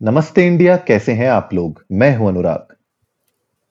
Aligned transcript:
नमस्ते 0.00 0.46
इंडिया 0.46 0.76
कैसे 0.76 1.12
हैं 1.12 1.28
आप 1.30 1.50
लोग? 1.54 1.82
मैं 1.92 2.16
हूँ 2.16 2.28
अनुराग। 2.28 2.74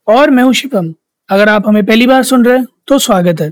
और 0.07 0.29
मैं 0.29 0.43
हूँ 0.43 0.53
शिवम। 0.53 0.93
अगर 1.29 1.49
आप 1.49 1.67
हमें 1.67 1.85
पहली 1.85 2.07
बार 2.07 2.23
सुन 2.23 2.45
रहे 2.45 2.57
हैं 2.57 2.65
तो 2.87 2.97
स्वागत 2.99 3.41
है। 3.41 3.51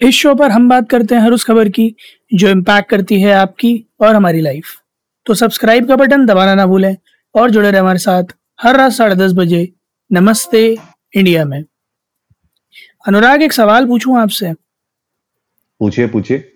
इस 0.00 0.14
शो 0.14 0.34
पर 0.34 0.50
हम 0.50 0.68
बात 0.68 0.88
करते 0.90 1.14
हैं 1.14 1.22
हर 1.22 1.32
उस 1.32 1.44
खबर 1.44 1.68
की 1.68 1.94
जो 2.34 2.48
इम्पैक्ट 2.48 2.90
करती 2.90 3.20
है 3.22 3.32
आपकी 3.32 3.74
और 4.00 4.14
हमारी 4.14 4.40
लाइफ 4.40 4.74
तो 5.26 5.34
सब्सक्राइब 5.34 5.88
का 5.88 5.96
बटन 5.96 6.26
दबाना 6.26 6.54
ना 6.54 6.66
भूलें 6.66 6.96
और 7.34 7.50
जुड़े 7.50 7.70
रहे 7.70 7.80
हमारे 7.80 7.98
साथ 7.98 8.34
हर 8.60 8.76
रात 8.76 8.92
साढ़े 8.92 9.16
दस 9.16 9.32
बजे 9.32 9.68
नमस्ते 10.10 10.64
इंडिया 11.14 11.44
में। 11.44 11.62
अनुराग 13.06 13.42
एक 13.42 13.52
सवाल 13.52 13.86
पूछूँ 13.86 14.18
आपसे? 14.20 14.52
पूछिए 15.80 16.06
पूछिए। 16.06 16.52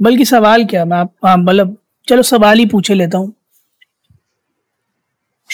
बल्कि 0.00 0.24
सवाल 0.24 0.64
क्या? 0.64 0.84
मैं 0.84 0.98
आप 0.98 1.14
हाँ 1.24 1.36
मतलब 1.36 1.76
चलो 2.08 2.22
सवाल 2.24 2.58
ही 2.58 2.66
पूछे 2.66 2.94
लेता 2.94 3.18
हूँ। 3.18 3.32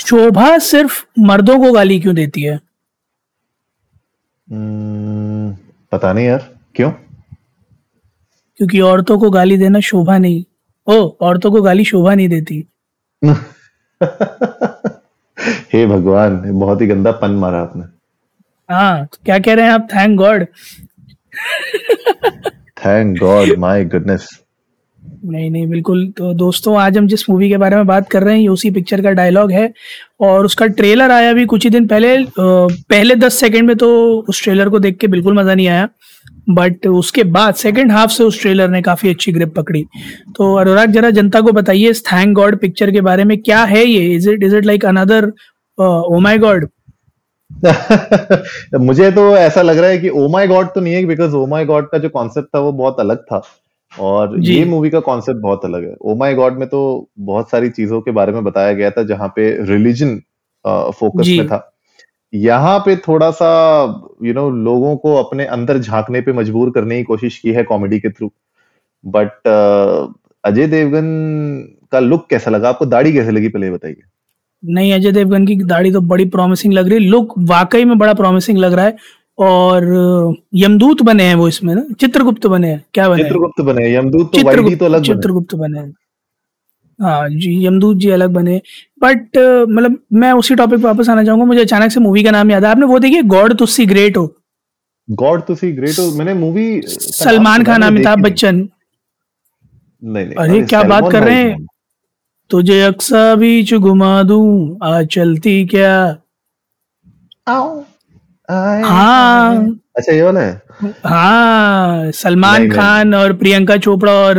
शोभा 0.07 0.59
सिर्फ़ 0.59 1.05
मर्दों 1.19 1.59
को 1.59 1.73
गाली 1.73 2.01
क्यों 2.01 2.15
देती 2.15 2.43
है? 2.43 2.61
हम्म, 4.51 5.57
पता 5.93 6.13
नहीं 6.13 6.27
यार 6.27 6.57
क्यों? 6.75 6.91
क्योंकि 8.57 8.81
औरतों 8.81 9.19
को 9.19 9.31
गाली 9.31 9.57
देना 9.57 9.81
शोभा 9.81 10.19
नहीं। 10.19 10.45
ओ 10.87 11.17
औरतों 11.21 11.51
को 11.53 11.63
गाली 11.63 11.85
शोभा 11.85 12.15
नहीं 12.15 12.29
देती। 12.29 12.69
हे 15.73 15.87
भगवान 15.87 16.59
बहुत 16.61 16.81
ही 16.81 16.87
गंदा 16.87 17.13
पन 17.13 17.31
मारा 17.31 17.61
आपने। 17.61 17.85
हाँ 18.75 19.07
क्या 19.25 19.39
कह 19.39 19.55
रहे 19.55 19.65
हैं 19.65 19.73
आप? 19.73 19.89
Thank 19.95 20.19
God 20.19 20.47
thank 22.85 23.19
God 23.19 23.59
my 23.59 23.85
goodness 23.85 24.44
नहीं 25.25 25.51
नहीं, 25.51 25.67
बिल्कुल। 25.69 26.07
तो 26.17 26.33
दोस्तों, 26.35 26.77
आज 26.79 26.97
हम 26.99 27.07
जिस 27.09 27.29
मूवी 27.31 27.49
के 27.49 27.57
बारे 27.57 27.77
में 27.77 27.87
बात 27.87 28.09
कर 28.11 28.23
रहे 28.23 28.35
हैं, 28.35 28.41
ये 28.43 28.49
उसी 28.49 28.71
पिक्चर 28.71 29.03
का 29.03 29.11
डायलॉग 29.13 29.53
है। 29.53 29.73
और 30.21 30.45
उसका 30.45 30.67
ट्रेलर 30.79 31.11
आया 31.11 31.33
भी 31.33 31.45
कुछ 31.47 31.65
ही 31.65 31.71
दिन 31.71 31.87
पहले 31.89 32.17
पहले 32.39 33.15
दस 33.17 33.39
सेकंड 33.41 33.67
में 33.67 33.77
तो 33.77 33.89
उस 34.29 34.43
ट्रेलर 34.45 34.69
को 34.69 34.79
देख 34.79 34.99
के 34.99 35.07
बिल्कुल 35.07 35.39
मज़ा 35.39 35.55
नहीं 35.55 35.69
आया। 35.69 35.89
बट 36.51 36.87
उसके 36.87 37.25
बाद 37.27 37.55
सेकंड 37.55 37.93
हाफ़ 37.93 38.11
से 38.11 38.25
उस 38.25 38.41
ट्रेलर 38.43 38.69
ने 38.69 38.83
काफ़ी 38.83 39.11
अच्छी 39.11 39.33
ग्रिप 39.33 39.55
पकड़ी। 39.57 39.85
तो 40.37 40.55
अनुराग, 40.57 40.93
जरा 40.93 41.11
जनता 41.13 41.41
को 41.41 41.53
बताइए, 41.53 41.91
इस 41.91 42.05
थैंक 42.07 42.35
गॉड 42.37 42.59
पिक्चर 42.61 42.91
के 42.91 43.01
बारे 43.01 43.25
में 43.25 43.37
क्या 43.41 43.65
है 43.65 43.85
ये? 43.87 44.15
Is 44.15 44.31
it 44.31 44.43
is 44.45 44.57
it 44.57 44.67
like 44.67 44.85
another 44.87 45.33
oh 45.79 46.19
my 46.21 46.39
God 46.39 46.69
मुझे 48.81 49.11
तो 49.13 49.37
ऐसा 49.37 49.63
लग 49.63 49.79
रहा 49.79 49.91
है 49.91 49.99
कि 49.99 50.09
ओ 50.09 50.29
माई 50.29 50.47
गॉड 50.47 50.67
तो 50.75 50.81
नहीं 50.81 50.95
है 50.95 51.05
बिकॉज़ 51.07 51.35
ओ 51.37 51.47
माई 51.47 51.65
गॉड 51.65 51.89
का 51.91 51.99
जो 51.99 52.09
कॉन्सेप्ट 52.11 52.49
था 52.55 52.59
वो 52.61 52.73
बहुत 52.75 53.01
अलग 53.01 53.19
था। 53.23 53.43
और 54.01 54.39
ये 54.41 54.65
मूवी 54.65 54.91
का 54.91 55.01
कॉन्सेप्ट 55.01 55.41
बहुत 55.41 55.65
अलग 55.65 55.85
है। 55.85 55.95
ओ 56.01 56.15
माई 56.17 56.35
गॉड 56.35 56.59
में 56.59 56.69
तो 56.69 56.81
बहुत 57.21 57.51
सारी 57.51 57.69
चीज़ों 57.71 58.01
के 58.01 58.11
बारे 58.11 58.33
में 58.33 58.45
बताया 58.45 58.73
गया 58.73 58.91
था 58.91 59.03
जहाँ 59.05 59.29
पे 59.37 59.51
रिलीजन 59.67 60.17
फोकस 60.65 61.29
में 61.29 61.47
था। 61.49 61.71
यहाँ 62.33 62.79
पे 62.79 62.97
थोड़ा 62.99 63.31
सा 63.33 63.49
यू 64.23 64.27
you 64.27 64.35
नो 64.35 64.41
know, 64.43 64.65
लोगों 64.65 64.97
को 64.97 65.15
अपने 65.17 65.45
अंदर 65.47 65.79
झांकने 65.79 66.21
पे 66.21 66.33
मजबूर 66.33 66.71
करने 66.71 66.97
की 66.97 67.03
कोशिश 67.05 67.39
की 67.39 67.53
है 67.53 67.63
कॉमेडी 67.65 67.99
के 68.01 68.11
थ्रू 68.11 68.31
बट 69.05 69.49
अजय 70.45 70.67
देवगन 70.67 71.07
का 71.93 72.01
लुक 72.01 72.27
कैसा 72.31 72.51
लगा? 72.51 72.69
आपको 72.69 72.87
दाढ़ी 72.87 73.13
कैसे 73.13 73.31
लगी 73.31 73.49
पहले 73.49 73.71
बताइए। 73.71 74.03
नहीं 74.63 74.93
अजय 74.93 75.13
देवगन 75.13 75.47
की 75.47 75.55
दाढ़ी 75.57 75.93
तो 75.93 76.01
बड़ी 76.03 76.25
प्रॉमिसिंग 76.27 76.73
लग 76.75 76.89
रही 76.89 76.99
है। 76.99 77.11
लुक 77.11 77.33
वाकई 77.49 77.85
में 77.85 77.97
बड़ा 77.99 78.15
प्रॉमिसिंग 78.15 78.59
लग 78.59 78.73
रहा 78.73 78.85
है। 78.85 78.97
और 79.39 79.85
यमदूत 80.55 81.03
बने 81.03 81.25
हैं 81.25 81.35
वो 81.35 81.49
इसमें 81.49 81.75
ना? 81.75 81.83
चित्रगुप्त 82.01 82.47
बने 82.47 82.69
हैं। 82.69 82.85
क्या 82.95 83.09
बने 83.09 83.23
चित्रगुप्त 83.23 83.61
बने 83.63 83.95
यमदूत 83.95 84.27
तो 84.27 84.39
चित्रगुप्त 84.39 84.79
तो 84.79 84.85
अलग 84.85 85.03
चित्रगुप्त 85.05 85.55
बने 85.55 85.79
हैं। 85.79 85.93
हाँ 86.99 87.29
जी 87.31 87.67
यमदूत 87.67 87.97
जी 87.97 88.11
अलग 88.11 88.31
बने 88.33 88.61
बट 89.03 89.37
मतलब 89.69 89.99
मैं 90.13 90.33
उसी 90.33 90.55
टॉपिक 90.55 90.79
पे 90.79 90.85
वापस 90.85 91.09
आना 91.09 91.25
चाहूँगा। 91.25 91.45
मुझे 91.45 91.61
अचानक 91.61 91.93
से 91.93 92.01
मूवी 92.01 92.23
का 92.25 92.31
नाम 92.31 92.51
याद 92.51 92.65
है 92.65 92.71
आपने 92.71 92.87
वो 92.87 92.99
देखिए 92.99 93.23
गॉड 93.25 93.57
तुसी 93.59 93.87
ग्रेट 93.87 94.17
हो। 94.17 94.27
गॉड 95.09 95.43
तुसी 95.47 95.73
ग्रेट 95.73 95.99
हो। 95.99 96.11
मैंने 96.17 96.35
मूवी 96.35 96.81
सलमान 96.85 97.65
खान 97.65 97.83
अमिताभ 97.83 98.23
बच्चन। 98.23 98.69
नहीं। 100.03 100.27
नहीं 100.27 100.37
अरे 100.37 100.63
क्या 100.63 100.83
बात 100.85 101.11
कर 101.13 101.23
रहे 101.23 101.35
हैं। 101.35 101.67
तुझे 102.51 102.81
अक्सा 102.83 103.35
बीच 103.35 103.75
घुमा 103.75 104.23
दू। 104.23 104.39
आ 104.83 105.03
चलती 105.13 105.65
क्या? 105.67 105.95
आओ। 107.49 107.85
हाँ। 108.49 109.67
अच्छा 109.97 110.13
ये 110.13 110.23
वाला 110.23 110.41
है। 110.41 110.93
हाँ 111.07 112.11
सलमान 112.13 112.71
खान 112.71 113.15
और 113.15 113.33
प्रियंका 113.37 113.77
चोपड़ा 113.77 114.13
और 114.13 114.37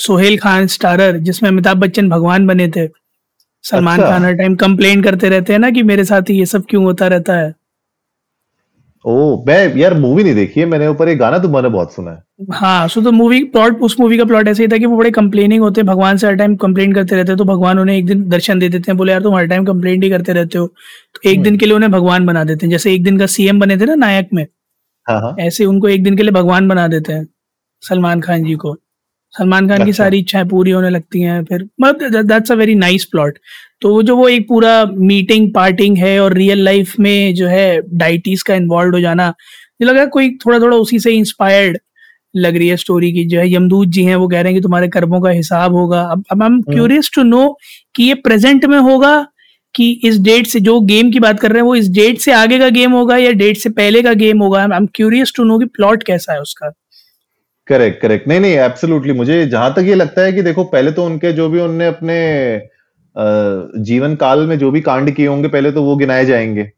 सोहेल 0.00 0.38
खान 0.38 0.66
स्टारर 0.66 1.16
जिसमें 1.18 1.48
अमिताभ 1.50 1.76
बच्चन 1.76 2.08
भगवान 2.08 2.46
बने 2.46 2.68
थे। 2.76 2.86
सलमान 3.64 3.98
अच्छा। 4.00 4.10
खान 4.10 4.24
हर 4.24 4.34
टाइम 4.34 4.54
कंप्लेन 4.56 5.02
करते 5.02 5.28
रहते 5.28 5.52
हैं 5.52 5.60
ना 5.60 5.70
कि 5.70 5.82
मेरे 5.82 6.04
साथ 6.04 6.30
ही 6.30 6.38
ये 6.38 6.46
सब 6.46 6.64
क्यों 6.70 6.84
होता 6.84 7.06
रहता 7.06 7.34
है। 7.34 7.54
ओ 9.04 9.44
मैं 9.46 9.76
यार 9.76 9.94
मूवी 9.94 10.24
नहीं 10.24 10.34
देखी 10.34 10.60
है 10.60 10.66
मैंने 10.66 10.86
ऊपर 10.86 11.08
एक 11.08 11.18
गाना 11.18 11.38
तुम्हारे 11.38 11.68
बहुत 11.68 11.94
सुना 11.94 12.10
है। 12.10 12.46
हाँ 12.52 12.88
सो 12.88 13.00
तो 13.02 13.12
मूवी 13.12 13.42
प्लॉट 13.44 13.80
उस 13.82 13.96
मूवी 14.00 14.18
का 14.18 14.24
प्लॉट 14.24 14.48
ऐसे 14.48 14.62
ही 14.62 14.68
था 14.68 14.78
कि 14.78 14.86
वो 14.86 14.96
बड़े 14.96 15.10
कंप्लेनिंग 15.10 15.62
होते 15.62 15.80
हैं 15.80 15.86
भगवान 15.86 16.16
से 16.16 16.26
हर 16.26 16.36
टाइम 16.36 16.54
कंप्लेन 16.56 16.92
करते 16.92 17.16
रहते 17.16 17.32
हैं 17.32 17.38
तो 17.38 17.44
भगवान 17.44 17.78
उन्हें 17.78 17.96
एक 17.96 18.06
दिन 18.06 18.28
दर्शन 18.28 18.58
दे 18.58 18.68
देते 18.68 18.92
हैं 18.92 18.96
बोले 18.96 19.12
यार 19.12 19.22
तुम 19.22 19.34
हर 19.36 19.46
टाइम 19.46 19.64
कंप्लेन 19.64 20.02
ही 20.02 20.10
करते 20.10 20.32
रहते 20.32 20.58
हो। 20.58 20.66
तो 20.66 21.30
एक 21.30 21.42
दिन 21.42 21.56
के 21.58 21.66
लिए 21.66 21.74
उन्हें 21.74 21.90
भगवान 21.92 22.26
बना 22.26 22.44
देते 22.44 22.66
हैं 22.66 22.70
जैसे 22.70 22.94
एक 22.94 23.04
दिन 23.04 23.18
का 23.18 23.26
सीएम 23.26 23.60
बने 23.60 23.76
थे 23.76 23.84
ना 23.84 23.94
नायक 23.96 24.28
में। 24.34 24.46
हाँ, 25.06 25.20
हाँ। 25.20 25.34
ऐसे 25.40 25.64
उनको 25.64 25.88
एक 25.88 26.04
दिन 26.04 26.16
के 26.16 26.22
लिए 26.22 26.32
भगवान 26.32 26.68
बना 26.68 26.86
देते 26.88 27.12
हैं 27.12 27.26
सलमान 27.82 28.20
खान 28.20 28.44
जी 28.44 28.54
को। 28.54 28.76
सलमान 29.34 29.68
खान 29.68 29.78
की 29.78 29.90
अच्छा। 29.90 30.02
सारी 30.04 30.18
इच्छाएँ 30.18 30.44
पूरी 30.44 30.70
होने 30.70 30.90
लगती 30.90 31.20
हैं 31.22 31.42
फिर 31.44 31.68
मतलब 31.80 32.22
that's 32.22 32.52
a 32.52 32.54
very 32.54 32.74
nice 32.74 33.04
plot 33.04 33.38
तो 33.82 34.02
जो 34.02 34.16
वो 34.16 34.28
एक 34.28 34.48
पूरा 34.48 34.84
मीटिंग 34.86 35.52
पार्टिंग 35.54 35.96
है 35.98 36.18
और 36.20 36.32
रियल 36.32 36.64
लाइफ 36.64 36.94
में 37.00 37.34
जो 37.34 37.46
है 37.46 37.80
डाइटिस 37.94 38.42
का 38.42 38.54
इन्वॉल्व 38.54 38.94
हो 38.94 39.00
जाना 39.00 39.28
मुझे 39.28 39.92
लगा 39.92 40.04
कोई 40.08 40.30
थोड़ा 40.36 40.58
थोड़ा 40.58 40.76
उसी 40.76 40.98
से 40.98 41.12
इंस्पायर्ड 41.12 41.78
लग 42.34 42.56
रही 42.56 42.68
है 42.68 42.76
स्टोरी 42.76 43.12
की। 43.12 43.24
जो 43.24 43.38
है 43.38 43.52
यमदूत 43.52 43.88
जी 43.88 44.04
हैं 44.04 44.16
वो 44.16 44.28
कह 44.28 44.40
रहे 44.40 44.52
हैं 44.52 44.54
कि 44.54 44.62
तुम्हारे 44.62 44.88
कर्मों 44.88 45.20
का 45.20 45.30
हिसाब 45.30 45.74
होगा। 45.74 46.00
अब 46.02 46.24
अब 46.32 46.42
I 46.42 46.46
am 46.46 46.60
curious 46.62 47.10
to 47.14 47.22
know 47.22 47.48
कि 47.94 48.04
ये 48.04 48.14
प्रेजेंट 48.20 48.64
में 48.64 48.78
होगा 48.78 49.14
कि 49.74 49.90
इस 50.04 50.20
डेट 50.20 50.46
से 50.46 50.60
जो 50.60 50.80
गेम 50.82 51.10
की 51.10 51.20
बात 51.20 51.40
कर 51.40 51.50
रहे 51.50 51.58
हैं 51.58 51.66
वो 51.66 51.74
इस 51.74 51.88
डेट 51.90 52.18
से 52.18 52.32
आगे 52.32 52.58
का 52.58 52.68
गेम 52.68 52.92
होगा 52.92 53.16
या 53.16 53.32
डेट 53.32 53.56
से 53.56 53.70
पहले 53.70 54.02
का 54.02 54.12
गेम 54.14 54.42
होगा? 54.42 54.62
I 54.62 54.76
am 54.76 54.86
curious 54.94 55.32
to 55.36 55.44
know 55.44 55.58
कि 55.58 55.66
प्लॉट 55.66 56.02
कैसा 56.02 56.32
है 56.32 56.40
उसका। 56.40 56.72
करेक्ट 57.68 58.00
करेक्ट 58.02 58.28
नहीं 58.28 58.40
नहीं 58.40 58.52
एब्सोल्युटली 58.52 59.12
मुझे 59.12 59.44
जहाँ 59.46 59.72
तक 59.74 59.84
ये 59.86 59.94
लगता 59.94 60.22
है 60.22 60.32
कि 60.32 60.42
देखो 60.42 60.64
पहले 60.64 60.92
तो 60.92 61.04
उनके 61.04 61.32
जो 61.32 61.48
भी 61.48 61.60
उनने 61.60 61.86
अपने 61.86 62.16
जीवन 63.76 64.14
काल 64.14 64.46
में 64.46 64.58
जो 64.58 64.70
भी 64.70 64.80
कांड 64.80 65.10
किए 65.10 65.26
होंगे 65.26 65.48
पहले 65.48 65.72
तो 65.72 65.82
वो 65.82 65.96
गिनाए 65.96 66.24
जाएँगे। 66.24 66.72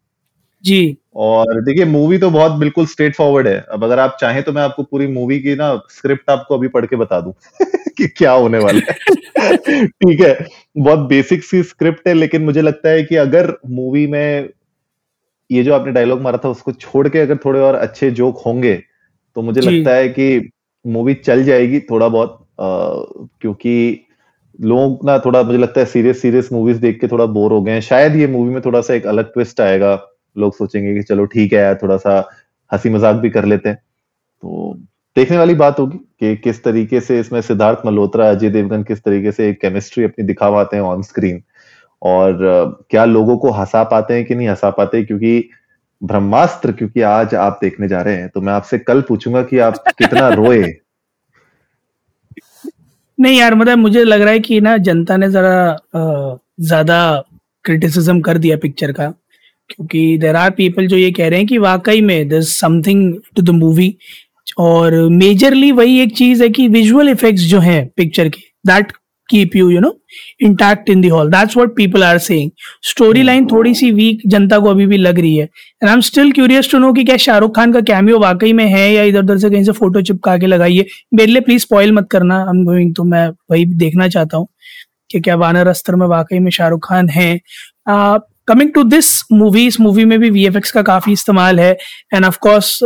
जी। 0.64 0.96
और 1.16 1.60
देखिए 1.60 1.84
मूवी 1.84 2.18
तो 2.18 2.30
बहुत 2.30 2.52
बिल्कुल 2.52 2.86
स्ट्रेट 2.86 3.14
फॉरवर्ड 3.14 3.48
है। 3.48 3.64
अब 3.70 3.84
अगर 3.84 3.98
आप 3.98 4.16
चाहें 4.20 4.42
तो 4.42 4.52
मैं 4.52 4.62
आपको 4.62 4.82
पूरी 4.82 5.06
मूवी 5.06 5.40
की 5.40 5.54
ना 5.54 5.82
स्क्रिप्ट 5.90 6.30
आपको 6.30 6.58
अभी 6.58 6.68
पढ़ 6.68 6.86
के 6.86 6.96
बता 6.96 7.20
दूँ 7.20 7.34
कि 7.98 8.08
क्या 8.08 8.32
होने 8.32 8.58
वाला 8.58 8.92
है। 8.92 9.86
ठीक 9.86 10.20
है 10.20 10.48
बहुत 10.78 10.98
बेसिक 10.98 11.44
सी 11.44 11.62
स्क्रिप्ट 11.62 12.08
है 12.08 12.14
लेकिन 12.14 12.42
मुझे 12.42 12.62
लगता 12.62 12.88
है 12.88 13.02
कि 13.02 13.16
अगर 13.16 13.58
मूवी 13.70 14.06
में 14.06 14.50
ये 15.50 15.62
जो 15.62 15.74
आपने 15.74 15.92
डायलॉग 15.92 16.20
मारा 16.20 16.38
था 16.44 16.48
उसको 16.48 16.72
छोड़ 16.72 17.08
के 17.08 17.18
अगर 17.18 17.36
थोड़े 17.36 17.60
और 17.60 17.74
अच्छे 17.74 18.10
जोक 18.10 18.42
होंगे 18.46 18.82
तो 19.34 19.42
मुझे 19.42 19.60
लगता 19.60 19.94
है 19.94 20.08
कि 20.08 20.50
मूवी 20.86 21.14
चल 21.14 21.44
जाएगी 21.44 21.80
थोड़ा 21.80 22.08
बहुत 22.08 22.40
आ, 22.60 22.88
क्योंकि 23.40 24.03
लोग 24.58 25.04
ना 25.06 25.18
थोड़ा 25.18 25.42
मुझे 25.42 25.58
लगता 25.58 25.80
है 25.80 25.86
सीरियस 25.86 26.20
सीरियस 26.22 26.52
मूवीज़ 26.52 26.80
देख 26.80 27.00
के 27.00 27.08
थोड़ा 27.08 27.26
बोर 27.26 27.52
हो 27.52 27.60
गए 27.62 27.72
हैं। 27.72 27.80
शायद 27.80 28.16
ये 28.16 28.26
मूवी 28.26 28.54
में 28.54 28.60
थोड़ा 28.62 28.80
सा 28.80 28.94
एक 28.94 29.06
अलग 29.06 29.32
ट्विस्ट 29.32 29.60
आएगा। 29.60 29.94
लोग 30.36 30.54
सोचेंगे 30.56 30.94
कि 30.94 31.02
चलो 31.02 31.24
ठीक 31.26 31.52
है 31.52 31.60
यार, 31.60 31.78
थोड़ा 31.82 31.96
सा 31.96 32.18
हँसी 32.70 32.90
मज़ाक 32.90 33.16
भी 33.16 33.30
कर 33.30 33.44
लेते 33.44 33.68
हैं। 33.68 33.76
तो 33.76 34.74
देखने 35.16 35.38
वाली 35.38 35.54
बात 35.54 35.78
होगी 35.80 35.98
कि 36.20 36.36
किस 36.36 36.62
तरीके 36.64 37.00
से 37.00 37.18
इसमें 37.20 37.40
सिद्धार्थ 37.40 37.86
मल्होत्रा, 37.86 38.30
अजय 38.30 38.50
देवगन 38.50 38.82
किस 38.82 39.02
तरीके 39.04 39.32
से 39.32 39.48
एक 39.48 39.60
केमिस्ट्री 39.60 40.04
अपनी 40.04 40.24
दिखा 40.26 40.50
पाते 40.50 40.76
हैं 40.76 40.82
ऑन 40.84 41.02
स्क्रीन 41.02 41.42
और 42.02 42.38
क्या 42.90 43.04
लोगों 43.04 43.36
को 43.38 43.50
हंसा 43.50 43.82
पाते 43.84 44.14
हैं 44.14 44.24
कि 44.24 44.34
नहीं 44.34 44.48
हंसा 44.48 44.70
पाते 44.70 45.02
क्योंकि 45.04 45.48
ब्रह्मास्त्र, 46.02 46.72
क्योंकि 46.72 47.00
आज 47.00 47.34
आप 47.34 47.58
देखने 47.62 47.88
जा 47.88 48.00
रहे 48.02 48.16
हैं 48.16 48.28
तो 48.28 48.40
मैं 48.40 48.52
आपसे 48.52 48.78
कल 48.78 49.00
पूछूँगा 49.00 49.42
कि 49.42 49.58
आप 49.58 49.84
कितना 49.98 50.28
रोए। 50.34 50.62
नहीं 53.24 53.38
यार 53.38 53.54
मतलब 53.54 53.78
मुझे 53.78 54.04
लग 54.04 54.20
रहा 54.20 54.32
है 54.32 54.40
कि 54.40 54.60
ना 54.60 54.76
जनता 54.86 55.16
ने 55.16 55.28
जरा 55.30 55.54
ज़्यादा 55.96 56.98
क्रिटिसिज्म 57.64 58.20
कर 58.20 58.38
दिया 58.38 58.56
पिक्चर 58.56 58.92
का। 58.92 59.08
क्योंकि 59.70 60.16
देर 60.18 60.36
आर 60.36 60.50
पीपल 60.50 60.86
जो 60.86 60.96
ये 60.96 61.10
कह 61.12 61.28
रहे 61.28 61.38
हैं 61.38 61.46
कि 61.48 61.58
वाकई 61.58 62.00
में 62.00 62.28
there 62.28 62.40
something 62.42 63.14
to 63.36 63.42
the 63.42 63.50
movie 63.50 63.94
और 64.58 64.94
मेजरली 65.12 65.70
वही 65.72 65.98
एक 66.00 66.16
चीज़ 66.16 66.42
है 66.42 66.48
कि 66.48 66.66
विजुअल 66.68 67.08
इफेक्ट्स 67.08 67.42
जो 67.42 67.60
हैं 67.60 67.86
पिक्चर 67.96 68.28
के 68.28 68.40
that 68.66 68.92
keep 69.28 69.56
you 69.56 69.68
you 69.70 69.80
know 69.80 69.90
intact 70.42 70.90
in 70.90 71.00
the 71.00 71.08
hall 71.08 71.30
that's 71.30 71.56
what 71.56 71.74
people 71.76 72.04
are 72.04 72.18
saying 72.18 72.50
story 72.88 73.22
line 73.22 73.46
थोड़ी 73.46 73.74
सी 73.74 73.90
वीक 73.92 74.22
जनता 74.26 74.58
को 74.58 74.70
अभी 74.70 74.86
भी 74.86 74.96
लग 74.96 75.18
रही 75.18 75.36
है. 75.36 75.44
And 75.44 75.88
I 75.88 75.94
am 75.94 76.00
still 76.00 76.32
curious 76.32 76.70
to 76.70 76.78
know 76.78 76.92
कि 76.92 77.04
क्या 77.04 77.16
शाहरुख 77.16 77.54
खान 77.56 77.72
का 77.72 77.80
कैमियो 77.82 78.18
वाकई 78.18 78.52
में 78.52 78.64
है 78.66 78.92
या 78.92 79.02
इधर 79.02 79.22
उधर 79.22 79.38
से 79.38 79.50
कहीं 79.50 79.64
से 79.64 79.72
फ़ोटो 79.72 80.02
चिपका 80.02 80.36
के 80.38 80.46
लगाइए 80.46 80.86
मेरे 81.14 81.32
लिए 81.32 81.40
प्लीज़ 81.40 81.62
स्पॉइल 81.62 81.92
मत 81.92 82.08
करना. 82.10 82.38
आई 82.38 82.56
एम 82.56 82.64
गोइंग 82.64 82.94
टू 82.96 83.04
मैं 83.04 83.28
वही 83.50 83.64
देखना 83.76 84.08
चाहता 84.08 84.36
हूँ 84.36 84.48
कि 85.10 85.20
क्या 85.20 85.36
वानर 85.36 85.68
अस्त्र 85.68 85.96
में 85.96 86.06
वाकई 86.06 86.38
में 86.38 86.50
शाहरुख 86.50 86.86
खान 86.88 87.08
है. 87.08 87.34
कमिंग 88.48 88.72
टू 88.72 88.82
दिस 88.84 89.06
मूवी 89.32 89.66
इस 89.66 89.80
मूवी 89.80 90.04
में 90.04 90.18
भी 90.20 90.30
वीएफएक्स 90.30 90.70
का 90.70 90.82
काफ़ी 90.82 91.12
इस्तेमाल 91.12 91.60
है 91.60 91.70
एंड 92.14 92.24
ऑफ़ 92.24 92.38
कोर्स 92.42 92.78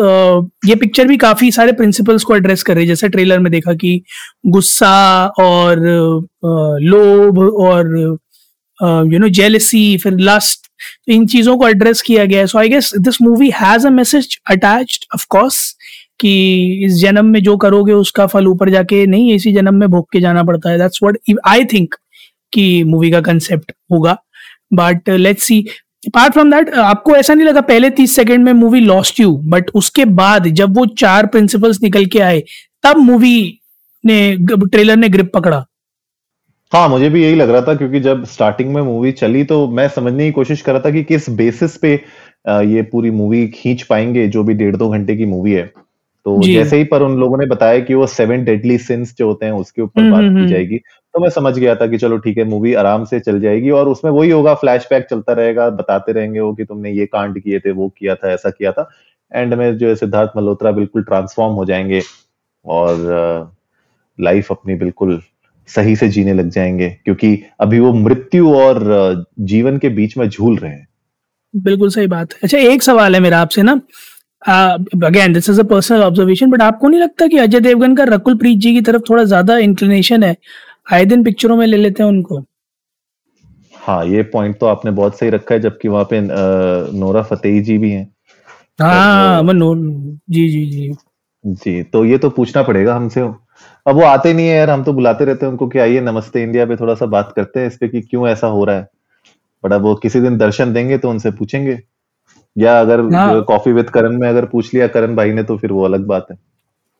ये 0.66 0.74
पिक्चर 0.74 1.08
भी 1.08 1.16
काफ़ी 1.16 1.50
सारे 1.52 1.72
प्रिंसिपल्स 1.72 2.24
को 2.24 2.36
एड्रेस 2.36 2.62
कर 2.62 2.74
रही 2.74 2.84
है। 2.84 2.88
जैसे 2.88 3.08
ट्रेलर 3.08 3.38
में 3.38 3.50
देखा 3.52 3.74
कि 3.74 4.00
गुस्सा 4.46 5.26
और 5.40 5.76
uh, 5.78 6.82
लोभ 6.82 7.38
और 7.38 7.96
यू 9.12 9.18
नो 9.18 9.28
जेलसी 9.28 9.96
फिर 9.98 10.18
लस्ट 10.20 10.66
तो 11.06 11.12
इन 11.12 11.26
चीज़ों 11.26 11.56
को 11.58 11.68
एड्रेस 11.68 12.02
किया 12.02 12.24
गया 12.24 12.40
है। 12.40 12.46
So 12.46 12.58
I 12.58 12.68
guess 12.68 12.92
this 12.98 13.20
movie 13.22 13.50
has 13.54 13.86
a 13.86 13.90
message 13.90 14.38
attached 14.50 15.04
of 15.14 15.26
course 15.30 15.56
कि 16.20 16.30
इस 16.86 17.00
जन्म 17.00 17.26
में 17.26 17.42
जो 17.42 17.56
करोगे 17.56 17.92
उसका 17.92 18.26
फल 18.26 18.46
ऊपर 18.48 18.70
जाके 18.70 19.04
नहीं 19.06 19.34
इसी 19.34 19.52
जन्म 19.52 19.74
में 19.74 19.88
भोग 19.90 20.06
के 20.12 20.20
जाना 20.20 20.42
पड़ता 20.42 20.70
है। 20.70 20.78
दैट्स 20.78 21.00
व्हाट 21.02 21.18
आई 21.48 21.64
थिंक 21.72 21.94
कि 22.52 22.82
मूवी 22.84 23.10
का 23.10 23.20
कंसेप्ट 23.20 23.72
होगा। 23.92 24.16
But 24.70 25.08
let's 25.10 25.42
see 25.42 25.60
apart 26.06 26.32
from 26.32 26.50
that 26.50 26.74
आपको 26.78 27.16
ऐसा 27.16 27.34
नहीं 27.34 27.46
लगा 27.46 27.60
पहले 27.60 27.90
तीस 27.90 28.14
सेकंड 28.16 28.44
में 28.44 28.52
मूवी 28.52 28.80
लॉस्ट 28.80 29.20
यू 29.20 29.36
बट 29.46 29.70
उसके 29.74 30.04
बाद 30.20 30.46
जब 30.52 30.76
वो 30.78 30.86
चार 30.98 31.26
प्रिंसिपल्स 31.26 31.82
निकल 31.82 32.06
के 32.06 32.18
आए 32.20 32.42
तब 32.84 32.96
मूवी 32.96 33.60
ने 34.04 34.36
ट्रेलर 34.42 34.96
ने 34.96 35.08
ग्रिप 35.08 35.30
पकड़ा। 35.34 35.64
हाँ 36.72 36.88
मुझे 36.88 37.08
भी 37.08 37.22
यही 37.22 37.34
लग 37.34 37.50
रहा 37.50 37.62
था 37.62 37.74
क्योंकि 37.74 38.00
जब 38.00 38.24
स्टार्टिंग 38.24 38.74
में 38.74 38.80
मूवी 38.82 39.12
चली 39.12 39.44
तो 39.44 39.66
मैं 39.68 39.88
समझने 39.88 40.24
की 40.26 40.32
कोशिश 40.32 40.62
कर 40.62 40.72
रहा 40.72 40.80
था 40.80 40.90
कि 40.90 41.02
किस 41.02 41.28
बेसिस 41.30 41.76
पे 41.76 41.92
ये 42.48 42.82
पूरी 42.82 43.10
मूवी 43.10 43.46
खींच 43.48 43.82
पाएँगे 43.82 44.26
जो 44.28 44.42
भी 44.44 44.54
डेढ़ 44.54 44.76
दो 44.76 44.88
घंटे 44.88 45.16
की 45.16 45.26
मूवी 45.26 45.52
है। 45.52 45.62
तो 46.26 46.40
जैसे 46.42 46.76
ही 46.76 46.84
पर 46.84 47.02
उन 47.02 47.16
लोगों 47.16 47.38
ने 47.38 47.46
बताया 47.46 47.80
कि 47.80 47.94
वो 47.94 48.06
सेवन 48.06 48.44
डेडली 48.44 48.78
सिंस 48.78 49.14
जो 49.18 49.26
होते 49.26 49.46
हैं 49.46 49.52
उसके 49.52 49.82
ऊपर 49.82 50.00
हम्म, 50.00 50.12
बात 50.12 50.20
हम्म, 50.20 50.34
की 50.34 50.40
हम्म। 50.40 50.50
जाएगी 50.50 50.80
तो 51.14 51.20
मैं 51.20 51.28
समझ 51.30 51.52
गया 51.58 51.74
था 51.76 51.86
कि 51.86 51.98
चलो 51.98 52.16
ठीक 52.18 52.38
है 52.38 52.44
मूवी 52.44 52.72
आराम 52.76 53.04
से 53.04 53.20
चल 53.20 53.40
जाएगी 53.40 53.70
और 53.72 53.88
उसमें 53.88 54.10
वही 54.12 54.30
होगा 54.30 54.54
फ्लैशबैक 54.54 55.06
चलता 55.10 55.32
रहेगा, 55.32 55.68
बताते 55.70 56.12
रहेंगे 56.12 56.40
वो 56.40 56.52
कि 56.54 56.64
तुमने 56.64 56.90
ये 56.92 57.06
कांड 57.06 57.40
किए 57.40 57.58
थे, 57.60 57.70
वो 57.72 57.88
किया 57.90 58.14
था, 58.14 58.32
ऐसा 58.32 58.50
किया 58.50 58.72
था। 58.72 58.88
एंड 59.32 59.54
में 59.54 59.76
जो 59.78 59.88
है 59.88 59.94
सिद्धार्थ 59.96 60.30
मल्होत्रा 60.36 60.70
बिल्कुल 60.72 61.02
ट्रांसफॉर्म 61.04 61.54
हो 61.54 61.64
जाएँगे 61.64 62.00
और 62.64 63.52
लाइफ 64.18 64.50
अपनी 64.52 64.74
बिल्कुल 64.76 65.20
सही 65.68 65.96
से 65.96 66.08
जीने 66.08 66.32
लग 66.34 66.48
जाएँगे, 66.50 66.88
क्योंकि 67.04 67.36
अभी 67.60 67.78
वो 67.80 67.92
मृत्यु 67.94 68.54
और 68.56 69.24
जीवन 69.42 69.78
के 69.78 69.88
बीच 69.90 70.16
में 70.18 70.28
झूल 70.28 70.56
रहे 70.58 70.70
हैं। 70.72 70.86
बिल्कुल 71.54 71.90
सही 71.90 72.06
बात 72.06 72.32
है। 72.34 72.38
अच्छा 72.42 72.58
एक 72.60 72.82
सवाल 72.82 73.14
है 73.14 73.20
मेरा 73.20 73.40
आपसे 73.40 73.62
ना। 73.62 73.80
Again 74.42 75.32
this 75.32 75.48
is 75.50 75.60
a 75.60 75.64
personal 75.64 76.02
observation 76.02 76.50
but 76.50 76.62
आपको 76.62 76.88
नहीं 76.88 77.00
लगता 77.00 77.26
कि 77.26 77.38
अजय 77.38 77.60
देवगन 77.60 77.94
का 77.96 78.04
रकुल 78.04 78.36
प्रीत 78.38 78.58
जी 78.58 78.72
की 78.74 78.80
तरफ़ 78.82 79.02
थोड़ा 79.10 79.24
ज़्यादा 79.24 79.56
इंक्लिनेशन 79.58 80.22
है? 80.24 80.36
आए 80.88 81.04
दिन 81.04 81.24
पिक्चरों 81.24 81.56
में 81.56 81.66
ले 81.66 81.76
लेते 81.76 82.02
हैं 82.02 82.10
उनको। 82.10 82.38
हाँ 83.74 84.04
ये 84.06 84.22
पॉइंट 84.22 84.58
तो 84.58 84.66
आपने 84.66 84.90
बहुत 84.90 85.18
सही 85.18 85.30
रखा 85.30 85.54
है 85.54 85.60
जबकि 85.60 85.88
वहाँ 85.88 86.04
पे 86.04 86.20
नोरा 86.20 87.22
फतेही 87.22 87.60
जी 87.60 87.76
भी 87.78 87.90
हैं। 87.90 88.04
हाँ 88.80 89.46
तो, 89.46 89.52
नो 89.52 89.74
जी 90.30 90.48
जी 90.48 90.64
जी। 90.70 90.92
जी 91.44 91.82
तो 91.82 92.04
ये 92.04 92.18
तो 92.18 92.30
पूछना 92.30 92.62
पड़ेगा 92.62 92.94
हमसे। 92.96 93.20
अब 93.20 93.94
वो 93.94 94.02
आते 94.02 94.32
नहीं 94.32 94.46
है 94.48 94.56
यार 94.56 94.70
हम 94.70 94.82
तो 94.84 94.92
बुलाते 94.92 95.24
रहते 95.24 95.46
हैं 95.46 95.50
उनको 95.50 95.66
कि 95.68 95.78
आइए 95.78 96.00
नमस्ते 96.00 96.42
इंडिया 96.42 96.66
पे 96.66 96.76
थोड़ा 96.76 96.94
सा 96.94 97.06
बात 97.06 97.32
करते 97.36 97.60
हैं 97.60 97.66
इस 97.66 97.76
पे 97.76 97.88
कि 97.88 98.00
क्यों 98.00 98.28
ऐसा 98.28 98.46
हो 98.46 98.64
रहा 98.64 98.76
है। 98.76 98.88
बट 99.64 99.72
अब 99.72 99.82
वो 99.82 99.94
किसी 99.94 100.20
दिन 100.20 100.36
दर्शन 100.38 100.72
देंगे 100.72 100.98
तो 100.98 101.10
उनसे 101.10 101.30
पूछेंगे। 101.30 101.78
या 102.56 102.78
अगर 102.80 103.02
कॉफ़ी 103.48 103.72
विद 103.72 103.90
करण 103.90 104.18
में 104.20 104.28
अगर 104.28 104.44
पूछ 104.46 104.72
लिया 104.74 104.86
करण 104.88 105.14
भाई 105.16 105.32
ने 105.32 105.42
तो 105.42 105.56
फिर 105.56 105.72
वो 105.72 105.84
अलग 105.84 106.06
बात 106.06 106.26
है। 106.30 106.36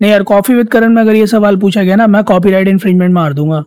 नहीं 0.01 0.11
यार 0.11 0.23
कॉफ़ी 0.23 0.55
विद 0.55 0.69
करण 0.69 0.95
में 0.95 1.03
अगर 1.03 1.15
ये 1.15 1.27
सवाल 1.27 1.57
पूछा 1.57 1.83
गया 1.83 1.97
ना 1.97 2.07
मैं 2.07 2.23
कॉपीराइट 2.25 2.69
इन्फ्रिंजमेंट 2.69 3.13
मार 3.15 3.33
दूँगा। 3.33 3.65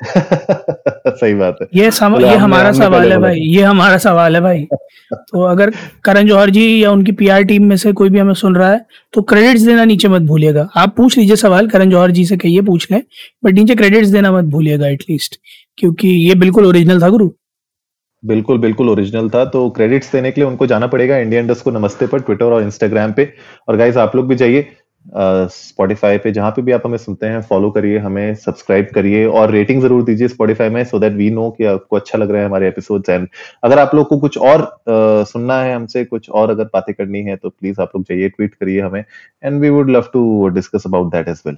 सही 0.06 1.34
बात 1.34 1.56
है। 1.62 1.66
ये 1.74 1.90
सम, 1.90 2.16
ये 2.20 2.34
हमारा 2.36 2.72
सवाल 2.72 3.12
है 3.12 3.18
भाई 3.18 3.40
ये 3.40 3.62
हमारा 3.62 3.96
सवाल 3.98 4.34
है 4.36 4.40
भाई। 4.42 4.66
तो 5.12 5.42
अगर 5.42 5.72
करण 6.04 6.26
जौहर 6.28 6.50
जी 6.50 6.82
या 6.82 6.90
उनकी 6.90 7.12
पीआर 7.12 7.42
टीम 7.44 7.64
में 7.64 7.76
से 7.76 7.92
कोई 7.92 8.08
भी 8.08 8.18
हमें 8.18 8.34
सुन 8.34 8.56
रहा 8.56 8.70
है 8.70 8.84
तो 9.14 9.22
क्रेडिट्स 9.22 9.62
देना 9.62 9.84
नीचे 9.84 10.08
मत 10.08 10.22
भूलिएगा। 10.22 10.68
आप 10.76 10.94
पूछ 10.96 11.16
लीजिए 11.18 11.36
सवाल 11.36 11.68
करण 11.68 11.90
जौहर 11.90 12.10
जी 12.10 12.24
से 12.26 12.36
कहिए 12.36 12.60
पूछ 12.62 12.90
लें। 12.90 13.00
बट 13.44 13.52
नीचे 13.54 13.74
क्रेडिट्स 13.74 14.08
देना 14.08 14.32
मत 14.32 14.44
भूलिएगा 14.44 14.88
एटलीस्ट 14.88 15.38
क्योंकि 15.78 16.08
ये 16.08 16.34
बिल्कुल 16.36 16.66
ओरिजिनल 16.66 17.02
था 17.02 17.08
गुरु। 17.08 17.30
बिल्कुल 18.22 18.58
बिल्कुल 18.58 18.88
ओरिजिनल 18.88 19.28
था। 19.30 19.44
तो 19.44 19.68
क्रेडिट्स 19.70 20.12
देने 20.12 20.30
के 20.30 20.40
लिए 20.40 20.48
उनको 20.50 20.66
जाना 20.66 20.86
पड़ेगा 20.86 21.16
इंडियन 21.18 21.46
डस्ट 21.46 21.64
को 21.64 21.70
नमस्ते 21.70 22.06
पर 22.06 22.20
ट्विटर 22.20 22.44
और 22.44 22.62
इंस्टाग्राम 22.62 23.12
पे। 23.12 23.32
और 23.68 23.76
गाइस 23.76 23.96
आप 23.96 24.16
लोग 24.16 24.28
भी 24.28 24.36
जाइए। 24.36 24.66
स्पॉटिफाई 25.14 26.18
पे 26.18 26.30
जहाँ 26.32 26.50
पे 26.50 26.62
भी 26.62 26.72
आप 26.72 26.82
हमें 26.86 26.96
सुनते 26.98 27.26
हैं 27.26 27.40
फॉलो 27.42 27.70
करिए 27.70 27.98
हमें 27.98 28.34
सब्सक्राइब 28.34 28.86
करिए 28.94 29.24
और 29.26 29.50
रेटिंग 29.50 29.82
ज़रूर 29.82 30.02
दीजिए 30.04 30.28
स्पॉटिफाई 30.28 30.68
में 30.68 30.82
सो 30.84 30.98
दैट 30.98 31.12
वी 31.12 31.30
नो 31.30 31.48
कि 31.50 31.64
आपको 31.64 31.96
अच्छा 31.96 32.18
लग 32.18 32.30
रहा 32.30 32.40
है 32.40 32.46
हमारे 32.46 32.68
एपिसोड 32.68 33.08
एंड 33.10 33.28
अगर 33.64 33.78
आप 33.78 33.94
लोग 33.94 34.08
को 34.08 34.18
कुछ 34.18 34.38
और 34.38 34.60
uh, 34.60 35.28
सुनना 35.28 35.60
है 35.62 35.74
हमसे 35.74 36.04
कुछ 36.04 36.30
और 36.30 36.50
अगर 36.50 36.64
बातें 36.64 36.94
करनी 36.94 37.22
है 37.22 37.36
तो 37.36 37.48
प्लीज़ 37.48 37.80
आप 37.80 37.96
लोग 37.96 38.04
जाइए 38.04 38.28
ट्वीट 38.28 38.54
करिए 38.54 38.80
हमें 38.80 39.04
and 39.44 39.60
we 39.60 39.70
would 39.70 39.90
love 39.90 40.10
to 40.12 40.48
discuss 40.48 40.86
about 40.86 41.12
that 41.12 41.28
as 41.28 41.42
well 41.46 41.56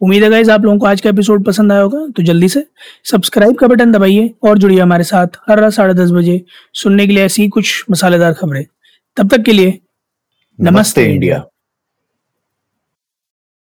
उम्मीद 0.00 0.22
है 0.22 0.30
गाइज़ 0.30 0.50
आप 0.50 0.64
लोगों 0.64 0.78
को 0.78 0.86
आज 0.86 1.00
का 1.00 1.10
एपिसोड 1.10 1.44
पसंद 1.44 1.72
आया 1.72 1.80
होगा 1.80 2.06
तो 2.16 2.22
जल्दी 2.22 2.48
से 2.48 2.64
सब्सक्राइब 3.04 3.56
का 3.56 3.66
बटन 3.66 3.92
दबाइए 3.92 4.30
और 4.42 4.58
जुड़िए 4.58 4.80
हमारे 4.80 5.04
साथ 5.04 5.38
हर 5.48 5.60
रात 5.60 5.72
साढ़े 5.72 5.94
दस 5.94 6.10
बजे 6.10 6.40
सुनने 6.74 7.06
के 7.06 7.12
लिए 7.12 7.24
ऐसी 7.24 7.48
कुछ 7.48 7.84
मसालेदार 7.90 8.32
खबरें। 8.32 8.64
तब 9.16 9.28
तक 9.28 9.42
के 9.42 9.52
लिए 9.52 9.68
नमस्ते, 9.68 10.70
नमस्ते 10.70 11.04
इंडिया। 11.04 11.44